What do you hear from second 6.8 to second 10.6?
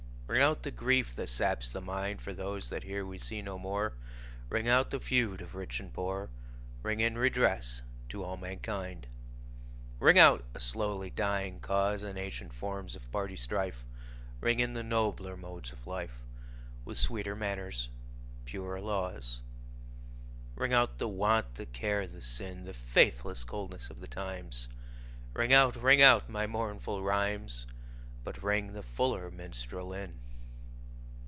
Ring in redress to all mankind. Ring out a